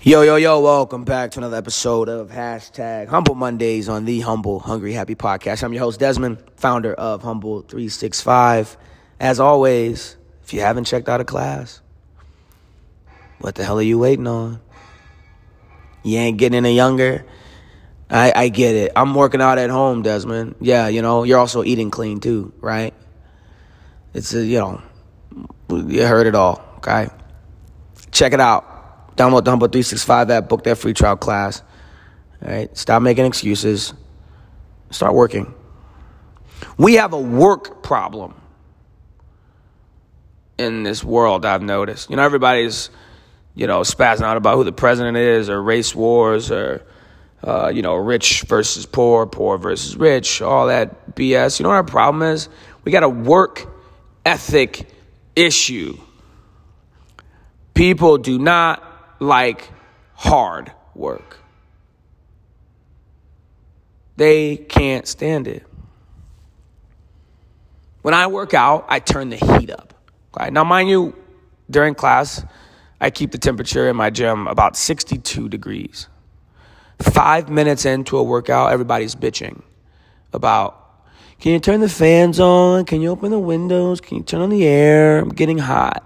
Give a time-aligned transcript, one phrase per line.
[0.00, 4.60] Yo, yo, yo, welcome back to another episode of hashtag Humble Mondays on the Humble
[4.60, 5.64] Hungry Happy Podcast.
[5.64, 8.76] I'm your host, Desmond, founder of Humble 365.
[9.18, 11.80] As always, if you haven't checked out a class,
[13.40, 14.60] what the hell are you waiting on?
[16.04, 17.26] You ain't getting any younger.
[18.08, 18.92] I, I get it.
[18.94, 20.54] I'm working out at home, Desmond.
[20.60, 22.94] Yeah, you know, you're also eating clean too, right?
[24.14, 24.80] It's a, you know,
[25.68, 27.08] you heard it all, okay?
[28.12, 28.77] Check it out.
[29.18, 31.60] Download the Humble 365 app, book that free trial class.
[32.40, 33.92] All right, stop making excuses.
[34.90, 35.52] Start working.
[36.76, 38.34] We have a work problem
[40.56, 42.10] in this world, I've noticed.
[42.10, 42.90] You know, everybody's,
[43.56, 46.84] you know, spazzing out about who the president is or race wars or,
[47.42, 51.58] uh, you know, rich versus poor, poor versus rich, all that BS.
[51.58, 52.48] You know what our problem is?
[52.84, 53.66] We got a work
[54.24, 54.88] ethic
[55.34, 55.98] issue.
[57.74, 58.84] People do not
[59.18, 59.70] like
[60.14, 61.38] hard work.
[64.16, 65.64] They can't stand it.
[68.02, 69.94] When I work out, I turn the heat up.
[70.50, 71.16] Now, mind you,
[71.68, 72.44] during class,
[73.00, 76.08] I keep the temperature in my gym about 62 degrees.
[77.00, 79.62] Five minutes into a workout, everybody's bitching
[80.32, 80.88] about
[81.40, 82.84] can you turn the fans on?
[82.84, 84.00] Can you open the windows?
[84.00, 85.20] Can you turn on the air?
[85.20, 86.04] I'm getting hot.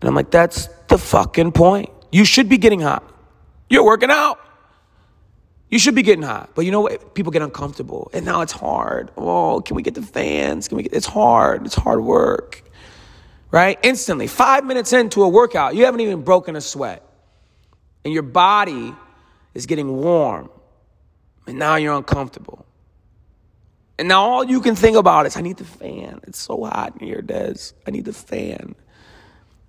[0.00, 1.90] And I'm like, that's the fucking point.
[2.10, 3.04] You should be getting hot.
[3.68, 4.40] You're working out.
[5.68, 6.50] You should be getting hot.
[6.54, 7.14] But you know what?
[7.14, 8.10] People get uncomfortable.
[8.12, 9.12] And now it's hard.
[9.16, 10.66] Oh, can we get the fans?
[10.66, 11.64] Can we get it's hard.
[11.64, 12.64] It's hard work.
[13.50, 13.78] Right?
[13.82, 14.26] Instantly.
[14.26, 17.04] Five minutes into a workout, you haven't even broken a sweat.
[18.04, 18.94] And your body
[19.54, 20.50] is getting warm.
[21.46, 22.64] And now you're uncomfortable.
[23.98, 26.20] And now all you can think about is, I need the fan.
[26.24, 27.72] It's so hot in here, Des.
[27.86, 28.74] I need the fan.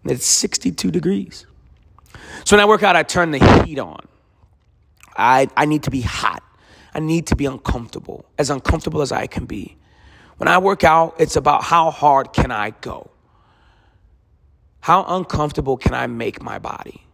[0.05, 1.45] It's 62 degrees.
[2.45, 3.99] So when I work out, I turn the heat on.
[5.15, 6.43] I, I need to be hot.
[6.93, 9.77] I need to be uncomfortable, as uncomfortable as I can be.
[10.37, 13.11] When I work out, it's about how hard can I go?
[14.81, 17.05] How uncomfortable can I make my body?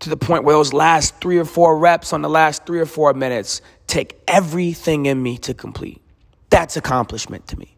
[0.00, 2.86] To the point where those last three or four reps on the last three or
[2.86, 6.02] four minutes take everything in me to complete.
[6.50, 7.76] That's accomplishment to me.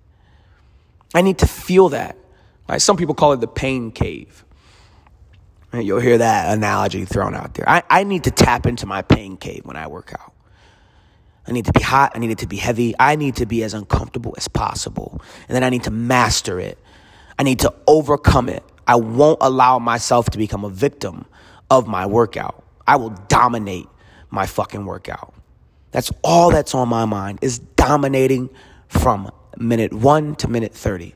[1.15, 2.17] I need to feel that.
[2.69, 2.81] Right?
[2.81, 4.45] Some people call it the pain cave.
[5.73, 7.69] You'll hear that analogy thrown out there.
[7.69, 10.33] I, I need to tap into my pain cave when I work out.
[11.47, 12.13] I need to be hot.
[12.15, 12.95] I need it to be heavy.
[12.99, 15.21] I need to be as uncomfortable as possible.
[15.49, 16.79] And then I need to master it.
[17.39, 18.63] I need to overcome it.
[18.87, 21.27] I won't allow myself to become a victim
[21.71, 22.65] of my workout.
[22.87, 23.87] I will dominate
[24.31, 25.35] my fucking workout.
[25.91, 28.51] That's all that's on my mind is dominating
[28.89, 31.15] from minute one to minute 30.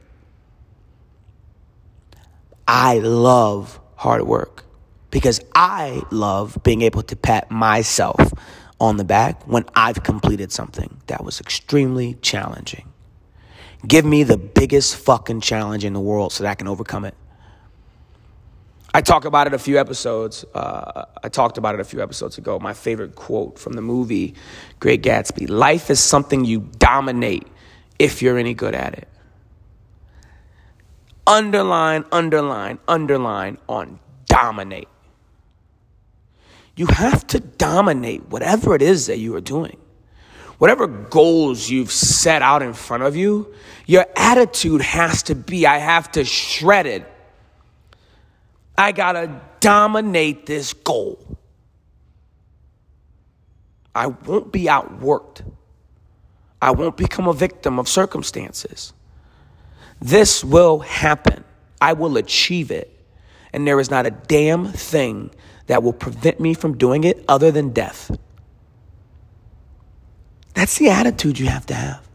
[2.75, 4.65] I love hard work
[5.10, 8.33] because I love being able to pat myself
[8.81, 12.91] on the back when I've completed something that was extremely challenging.
[13.87, 17.15] Give me the biggest fucking challenge in the world so that I can overcome it.
[18.94, 20.43] I talk about it a few episodes.
[20.55, 22.59] Uh, I talked about it a few episodes ago.
[22.59, 24.34] My favorite quote from the movie
[24.81, 27.47] Great Gatsby Life is something you dominate
[27.99, 29.12] if you're any good at it
[31.27, 34.88] underline, underline, underline on dominate.
[36.77, 39.77] You have to dominate whatever it is that you are doing.
[40.59, 43.53] Whatever goals you've set out in front of you,
[43.87, 47.12] your attitude has to be I have to shred it.
[48.78, 51.19] I gotta dominate this goal.
[53.94, 55.43] I won't be outworked.
[56.61, 58.93] I won't become a victim of circumstances.
[60.02, 61.44] This will happen.
[61.80, 62.88] I will achieve it.
[63.52, 65.30] And there is not a damn thing
[65.68, 68.10] that will prevent me from doing it other than death.
[70.54, 72.08] That's the attitude you have to have.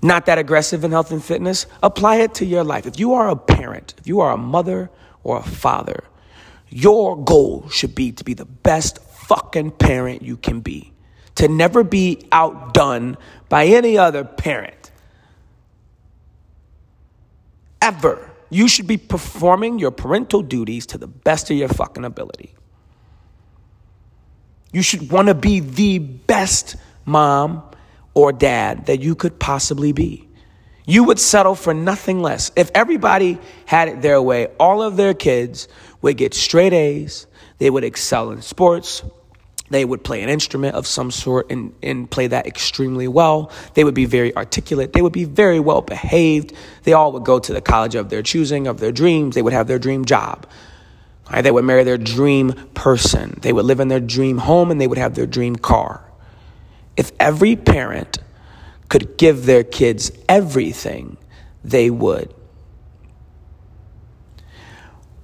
[0.00, 1.66] Not that aggressive in health and fitness.
[1.82, 2.86] Apply it to your life.
[2.86, 4.90] If you are a parent, if you are a mother
[5.24, 6.04] or a father,
[6.70, 10.94] your goal should be to be the best fucking parent you can be,
[11.34, 13.18] to never be outdone
[13.48, 14.85] by any other parent.
[17.86, 18.30] Ever.
[18.50, 22.54] You should be performing your parental duties to the best of your fucking ability.
[24.72, 27.62] You should want to be the best mom
[28.14, 30.28] or dad that you could possibly be.
[30.84, 32.50] You would settle for nothing less.
[32.56, 35.68] If everybody had it their way, all of their kids
[36.02, 37.26] would get straight A's,
[37.58, 39.02] they would excel in sports,
[39.70, 43.50] they would play an instrument of some sort and, and play that extremely well.
[43.74, 44.92] They would be very articulate.
[44.92, 46.52] They would be very well behaved.
[46.84, 49.34] They all would go to the college of their choosing, of their dreams.
[49.34, 50.46] They would have their dream job.
[51.30, 51.42] Right?
[51.42, 53.38] They would marry their dream person.
[53.42, 56.04] They would live in their dream home and they would have their dream car.
[56.96, 58.18] If every parent
[58.88, 61.16] could give their kids everything,
[61.64, 62.32] they would.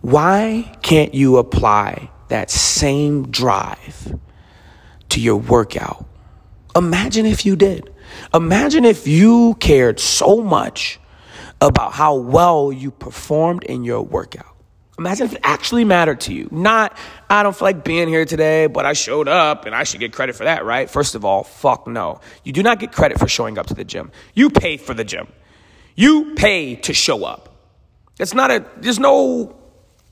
[0.00, 4.18] Why can't you apply that same drive
[5.12, 6.06] to your workout?
[6.74, 7.92] Imagine if you did.
[8.34, 10.98] Imagine if you cared so much
[11.60, 14.46] about how well you performed in your workout.
[14.98, 16.48] Imagine if it actually mattered to you.
[16.50, 16.96] Not,
[17.28, 20.12] I don't feel like being here today, but I showed up and I should get
[20.12, 20.88] credit for that, right?
[20.88, 22.20] First of all, fuck no.
[22.44, 24.12] You do not get credit for showing up to the gym.
[24.34, 25.28] You pay for the gym.
[25.94, 27.54] You pay to show up.
[28.18, 29.56] It's not a, there's no,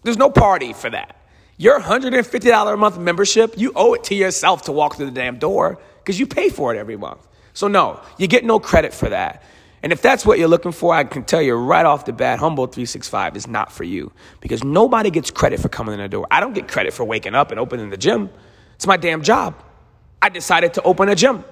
[0.03, 1.20] there's no party for that.
[1.61, 5.39] Your $150 a month membership, you owe it to yourself to walk through the damn
[5.39, 7.29] door because you pay for it every month.
[7.53, 9.43] So no, you get no credit for that.
[9.83, 12.39] And if that's what you're looking for, I can tell you right off the bat,
[12.39, 14.11] Humble 365 is not for you
[14.41, 16.27] because nobody gets credit for coming in the door.
[16.31, 18.31] I don't get credit for waking up and opening the gym.
[18.77, 19.63] It's my damn job.
[20.23, 21.45] I decided to open a gym.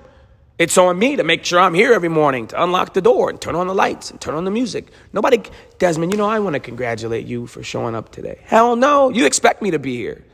[0.58, 3.40] It's on me to make sure I'm here every morning to unlock the door and
[3.40, 4.88] turn on the lights and turn on the music.
[5.12, 5.40] Nobody,
[5.78, 8.40] Desmond, you know, I want to congratulate you for showing up today.
[8.42, 10.24] Hell no, you expect me to be here.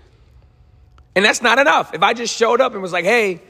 [1.14, 1.94] And that's not enough.
[1.94, 3.42] If I just showed up and was like, hey,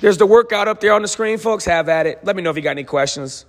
[0.00, 2.24] there's the workout up there on the screen, folks, have at it.
[2.24, 3.44] Let me know if you got any questions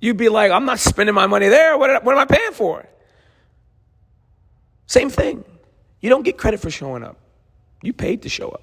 [0.00, 1.76] you'd be like, I'm not spending my money there.
[1.76, 2.86] What, what am I paying for?
[4.86, 5.44] Same thing.
[6.00, 7.16] You don't get credit for showing up.
[7.82, 8.62] You paid to show up.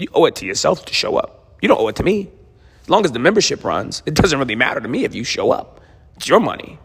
[0.00, 1.58] You owe it to yourself to show up.
[1.60, 2.30] You don't owe it to me.
[2.82, 5.50] As long as the membership runs, it doesn't really matter to me if you show
[5.50, 5.78] up.
[6.16, 6.78] It's your money.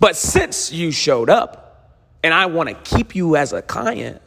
[0.00, 4.20] But since you showed up and I want to keep you as a client,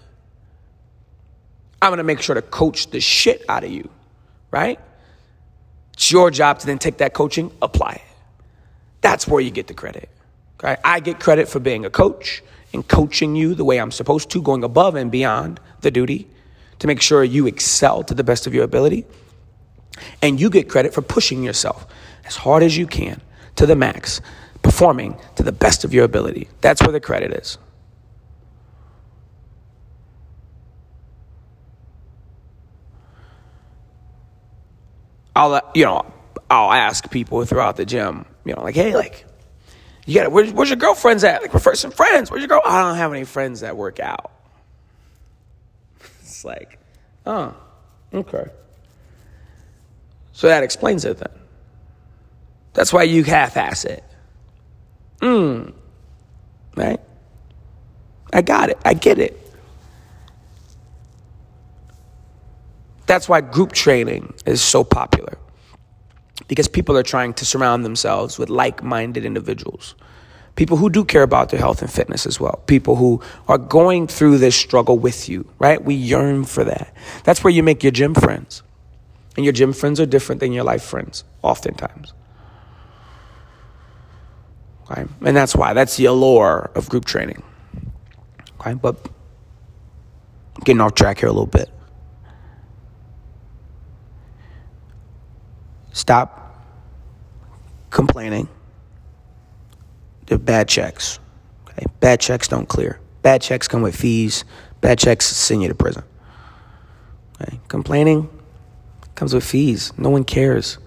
[1.81, 3.89] I'm going to make sure to coach the shit out of you,
[4.49, 4.79] right?
[5.93, 8.15] It's your job to then take that coaching, apply it.
[9.01, 10.07] That's where you get the credit.
[10.63, 10.77] Okay?
[10.85, 12.41] I get credit for being a coach
[12.71, 16.29] and coaching you the way I'm supposed to, going above and beyond the duty
[16.79, 19.05] to make sure you excel to the best of your ability.
[20.21, 21.87] And you get credit for pushing yourself
[22.25, 23.21] as hard as you can
[23.55, 24.21] to the max,
[24.61, 26.49] performing to the best of your ability.
[26.61, 27.57] That's where the credit is.
[35.35, 36.05] I'll, uh, you know,
[36.49, 39.25] I'll ask people throughout the gym, you know, like, hey, like,
[40.05, 41.41] you got where's, where's your girlfriends at?
[41.41, 42.29] Like, first some friends.
[42.31, 42.61] Where's your girl?
[42.63, 44.31] I don't have any friends that work out.
[46.45, 46.79] Like,
[47.25, 47.55] oh,
[48.13, 48.45] okay.
[50.31, 51.31] So that explains it then.
[52.73, 54.03] That's why you half-ass it.
[55.21, 55.69] Hmm.
[56.75, 56.99] Right?
[58.33, 58.77] I got it.
[58.83, 59.41] I get it.
[63.05, 65.37] That's why group training is so popular
[66.47, 69.95] because people are trying to surround themselves with like minded individuals.
[70.55, 72.63] People who do care about their health and fitness as well.
[72.65, 75.83] People who are going through this struggle with you, right?
[75.83, 76.93] We yearn for that.
[77.23, 78.63] That's where you make your gym friends.
[79.35, 82.13] And your gym friends are different than your life friends, oftentimes.
[84.89, 85.03] Okay?
[85.25, 85.73] And that's why.
[85.73, 87.43] That's the allure of group training.
[88.61, 88.75] Okay?
[88.75, 89.09] But
[90.63, 91.69] getting off track here a little bit.
[95.91, 96.63] Stop
[97.89, 98.47] complaining.
[100.25, 101.19] They're bad checks.
[101.69, 101.85] Okay?
[101.99, 102.99] Bad checks don't clear.
[103.21, 104.45] Bad checks come with fees.
[104.81, 106.03] Bad checks send you to prison.
[107.41, 107.59] Okay?
[107.67, 108.29] Complaining
[109.15, 109.93] comes with fees.
[109.97, 110.77] No one cares.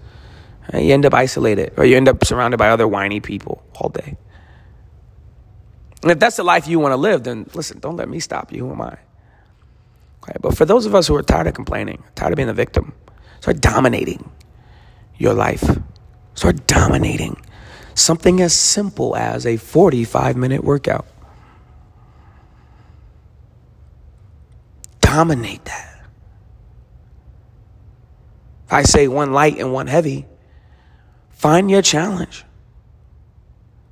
[0.69, 0.85] Okay?
[0.85, 4.17] You end up isolated or you end up surrounded by other whiny people all day.
[6.01, 8.53] And if that's the life you want to live, then listen, don't let me stop
[8.53, 8.65] you.
[8.65, 8.97] Who am I?
[10.23, 12.53] Okay, but for those of us who are tired of complaining, tired of being a
[12.53, 12.93] victim,
[13.41, 14.29] start dominating
[15.17, 15.63] your life.
[16.35, 17.35] Start dominating
[17.99, 21.05] something as simple as a 45 minute workout.
[25.01, 26.05] Dominate that.
[28.67, 30.25] If I say one light and one heavy,
[31.29, 32.45] find your challenge.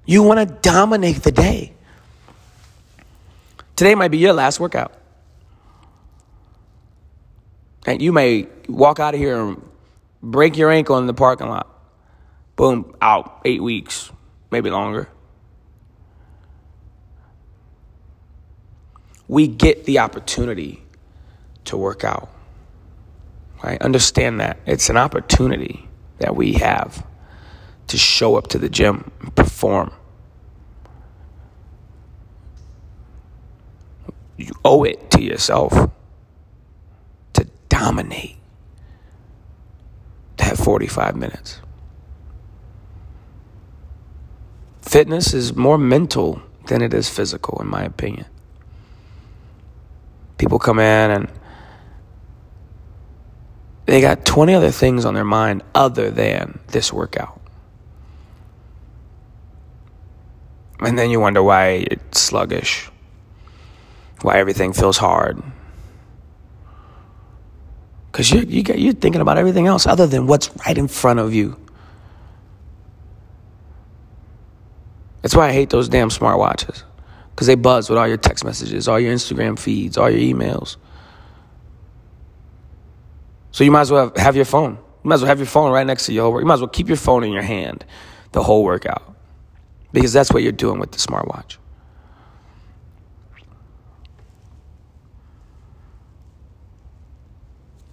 [0.05, 1.73] You want to dominate the day.
[3.75, 4.93] Today might be your last workout.
[7.85, 9.61] And you may walk out of here and
[10.21, 11.76] break your ankle in the parking lot.
[12.57, 14.11] Boom, out eight weeks,
[14.49, 15.07] maybe longer.
[19.27, 20.83] We get the opportunity
[21.65, 22.29] to work out.
[23.63, 23.79] Right?
[23.81, 24.57] Understand that.
[24.65, 25.87] It's an opportunity
[26.17, 27.05] that we have
[27.87, 29.91] to show up to the gym and perform.
[34.35, 35.91] You owe it to yourself
[37.33, 38.37] to dominate
[40.37, 41.61] that 45 minutes.
[44.97, 48.25] Fitness is more mental than it is physical, in my opinion.
[50.39, 51.29] People come in and
[53.85, 57.39] they got 20 other things on their mind other than this workout.
[60.79, 62.89] And then you wonder why it's sluggish,
[64.23, 65.43] why everything feels hard.
[68.11, 71.35] Because you, you you're thinking about everything else other than what's right in front of
[71.35, 71.55] you.
[75.27, 76.83] That's why I hate those damn smartwatches.
[77.31, 80.77] Because they buzz with all your text messages, all your Instagram feeds, all your emails.
[83.51, 84.75] So you might as well have your phone.
[84.75, 86.43] You might as well have your phone right next to your whole work.
[86.43, 87.83] You might as well keep your phone in your hand
[88.31, 89.17] the whole workout.
[89.91, 91.57] Because that's what you're doing with the smartwatch.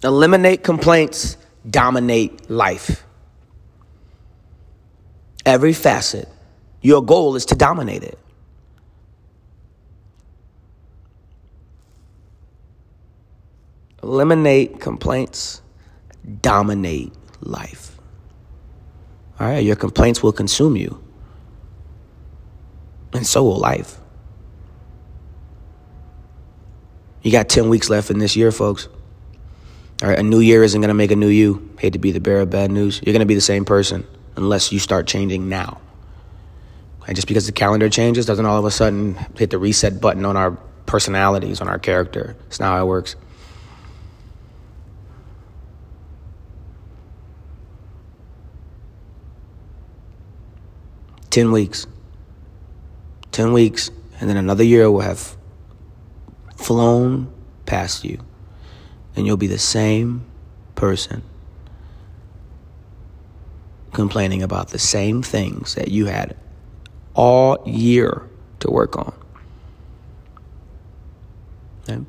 [0.05, 1.35] Eliminate complaints,
[1.69, 3.03] dominate life.
[5.45, 6.29] Every facet.
[6.85, 8.19] Your goal is to dominate it.
[14.03, 15.63] Eliminate complaints,
[16.43, 17.11] dominate
[17.41, 17.97] life.
[19.39, 21.03] All right, your complaints will consume you,
[23.13, 23.97] and so will life.
[27.23, 28.89] You got 10 weeks left in this year, folks.
[30.03, 31.67] All right, a new year isn't going to make a new you.
[31.79, 33.01] Hate to be the bearer of bad news.
[33.03, 35.81] You're going to be the same person unless you start changing now.
[37.07, 40.25] And just because the calendar changes doesn't all of a sudden hit the reset button
[40.25, 40.51] on our
[40.85, 42.35] personalities, on our character.
[42.47, 43.15] It's not how it works.
[51.29, 51.85] Ten weeks.
[53.31, 55.35] Ten weeks, and then another year will have
[56.55, 57.31] flown
[57.65, 58.19] past you,
[59.15, 60.25] and you'll be the same
[60.75, 61.21] person
[63.91, 66.37] complaining about the same things that you had
[67.15, 68.29] all year
[68.59, 69.13] to work on.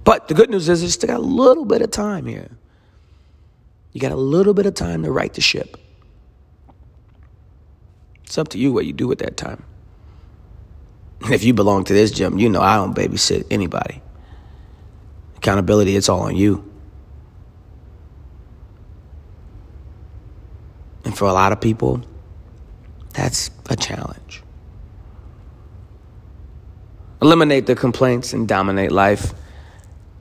[0.05, 2.51] But the good news is you still got a little bit of time here.
[3.93, 5.77] You got a little bit of time to right the ship.
[8.25, 9.65] It's up to you what you do with that time.
[11.31, 14.03] If you belong to this gym, you know I don't babysit anybody.
[15.37, 16.71] Accountability, it's all on you.
[21.05, 22.03] And for a lot of people,
[23.13, 24.43] that's a challenge.
[27.23, 29.33] Eliminate the complaints and dominate life.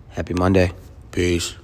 [0.09, 0.71] Happy Monday.
[1.11, 1.55] Peace.